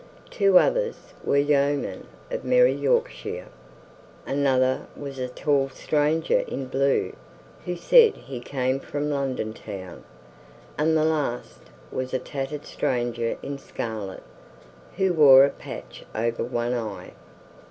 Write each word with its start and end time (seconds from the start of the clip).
Two 0.31 0.57
others 0.57 1.13
were 1.23 1.37
yeomen 1.37 2.07
of 2.31 2.43
merry 2.43 2.73
Yorkshire, 2.73 3.45
another 4.25 4.87
was 4.97 5.19
a 5.19 5.27
tall 5.29 5.69
stranger 5.69 6.39
in 6.47 6.65
blue, 6.65 7.13
who 7.65 7.75
said 7.75 8.15
he 8.15 8.39
came 8.39 8.79
from 8.79 9.11
London 9.11 9.53
Town, 9.53 10.03
and 10.75 10.97
the 10.97 11.05
last 11.05 11.69
was 11.91 12.15
a 12.15 12.17
tattered 12.17 12.65
stranger 12.65 13.37
in 13.43 13.59
scarlet, 13.59 14.23
who 14.97 15.13
wore 15.13 15.45
a 15.45 15.51
patch 15.51 16.03
over 16.15 16.43
one 16.43 16.73
eye. 16.73 17.11